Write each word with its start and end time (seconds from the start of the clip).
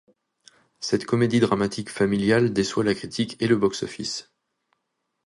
Cette 0.79 1.05
comédie 1.05 1.39
dramatique 1.39 1.91
familiale 1.91 2.53
déçoit 2.53 2.83
la 2.83 2.95
critique 2.95 3.39
et 3.39 3.45
le 3.45 3.55
box-office. 3.55 4.33